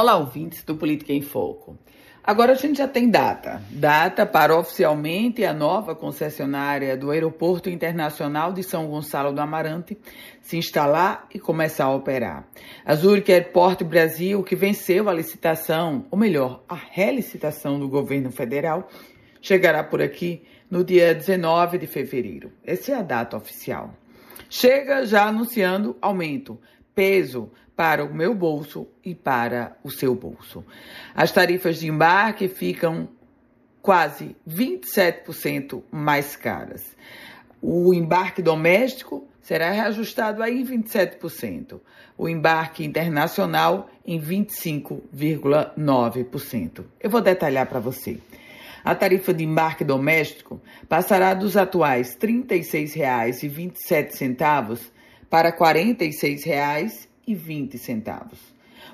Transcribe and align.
Olá, 0.00 0.16
ouvintes 0.16 0.62
do 0.62 0.76
Política 0.76 1.12
em 1.12 1.20
Foco. 1.20 1.76
Agora 2.22 2.52
a 2.52 2.54
gente 2.54 2.78
já 2.78 2.86
tem 2.86 3.10
data. 3.10 3.60
Data 3.68 4.24
para 4.24 4.56
oficialmente 4.56 5.44
a 5.44 5.52
nova 5.52 5.92
concessionária 5.92 6.96
do 6.96 7.10
Aeroporto 7.10 7.68
Internacional 7.68 8.52
de 8.52 8.62
São 8.62 8.86
Gonçalo 8.86 9.32
do 9.32 9.40
Amarante 9.40 9.98
se 10.40 10.56
instalar 10.56 11.26
e 11.34 11.40
começar 11.40 11.86
a 11.86 11.96
operar. 11.96 12.46
A 12.86 12.94
Zurich 12.94 13.32
Airport 13.32 13.82
Brasil, 13.82 14.40
que 14.44 14.54
venceu 14.54 15.08
a 15.08 15.12
licitação, 15.12 16.06
ou 16.12 16.16
melhor, 16.16 16.62
a 16.68 16.76
relicitação 16.76 17.80
do 17.80 17.88
governo 17.88 18.30
federal, 18.30 18.88
chegará 19.42 19.82
por 19.82 20.00
aqui 20.00 20.44
no 20.70 20.84
dia 20.84 21.12
19 21.12 21.76
de 21.76 21.88
fevereiro. 21.88 22.52
Essa 22.64 22.92
é 22.92 22.94
a 22.94 23.02
data 23.02 23.36
oficial. 23.36 23.92
Chega 24.48 25.04
já 25.04 25.26
anunciando 25.26 25.96
aumento 26.00 26.56
peso 26.98 27.50
para 27.76 28.04
o 28.04 28.12
meu 28.12 28.34
bolso 28.34 28.88
e 29.04 29.14
para 29.14 29.76
o 29.84 29.90
seu 29.90 30.16
bolso. 30.16 30.64
As 31.14 31.30
tarifas 31.30 31.78
de 31.78 31.86
embarque 31.86 32.48
ficam 32.48 33.08
quase 33.80 34.34
27% 34.48 35.84
mais 35.92 36.34
caras. 36.34 36.96
O 37.62 37.94
embarque 37.94 38.42
doméstico 38.42 39.28
será 39.40 39.70
reajustado 39.70 40.42
aí 40.42 40.60
em 40.60 40.64
27%. 40.64 41.78
O 42.16 42.28
embarque 42.28 42.84
internacional 42.84 43.88
em 44.04 44.20
25,9%. 44.20 46.84
Eu 47.00 47.10
vou 47.10 47.20
detalhar 47.20 47.66
para 47.66 47.78
você. 47.78 48.18
A 48.84 48.92
tarifa 48.92 49.32
de 49.32 49.44
embarque 49.44 49.84
doméstico 49.84 50.60
passará 50.88 51.32
dos 51.32 51.56
atuais 51.56 52.18
R$ 52.20 52.42
36,27 52.42 54.97
para 55.30 55.50
R$ 55.50 55.56
46,20, 55.56 58.32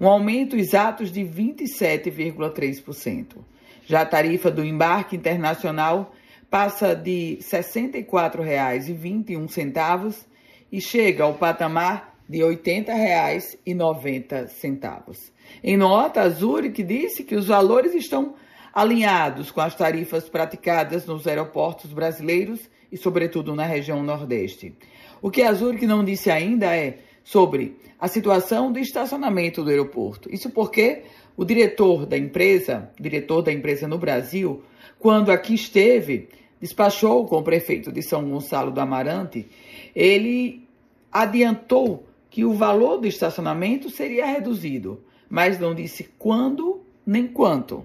um 0.00 0.06
aumento 0.06 0.54
exato 0.56 1.04
de 1.04 1.22
27,3%. 1.22 3.38
Já 3.86 4.02
a 4.02 4.06
tarifa 4.06 4.48
do 4.50 4.64
embarque 4.64 5.16
internacional 5.16 6.14
passa 6.50 6.94
de 6.94 7.38
R$ 7.40 7.42
64,21 7.42 10.26
e 10.70 10.78
chega 10.80 11.24
ao 11.24 11.34
patamar 11.34 12.16
de 12.28 12.44
R$ 12.44 12.56
80,90. 12.56 15.32
Em 15.64 15.76
nota, 15.76 16.20
a 16.20 16.28
Zurich 16.28 16.80
disse 16.82 17.24
que 17.24 17.34
os 17.34 17.46
valores 17.46 17.94
estão 17.94 18.34
alinhados 18.78 19.50
com 19.50 19.60
as 19.60 19.74
tarifas 19.74 20.28
praticadas 20.28 21.04
nos 21.04 21.26
aeroportos 21.26 21.92
brasileiros 21.92 22.70
e, 22.92 22.96
sobretudo, 22.96 23.52
na 23.52 23.64
região 23.64 24.04
Nordeste. 24.04 24.72
O 25.20 25.32
que 25.32 25.42
a 25.42 25.52
Zurich 25.52 25.84
não 25.84 26.04
disse 26.04 26.30
ainda 26.30 26.76
é 26.76 26.98
sobre 27.24 27.76
a 27.98 28.06
situação 28.06 28.70
do 28.70 28.78
estacionamento 28.78 29.64
do 29.64 29.70
aeroporto. 29.70 30.32
Isso 30.32 30.50
porque 30.50 31.02
o 31.36 31.44
diretor 31.44 32.06
da 32.06 32.16
empresa, 32.16 32.88
diretor 33.00 33.42
da 33.42 33.52
empresa 33.52 33.88
no 33.88 33.98
Brasil, 33.98 34.62
quando 35.00 35.32
aqui 35.32 35.54
esteve, 35.54 36.28
despachou 36.60 37.26
com 37.26 37.38
o 37.38 37.42
prefeito 37.42 37.90
de 37.90 38.00
São 38.00 38.30
Gonçalo 38.30 38.70
do 38.70 38.80
Amarante, 38.80 39.48
ele 39.92 40.68
adiantou 41.10 42.06
que 42.30 42.44
o 42.44 42.54
valor 42.54 42.98
do 42.98 43.08
estacionamento 43.08 43.90
seria 43.90 44.24
reduzido, 44.24 45.02
mas 45.28 45.58
não 45.58 45.74
disse 45.74 46.08
quando 46.16 46.80
nem 47.04 47.26
quanto. 47.26 47.84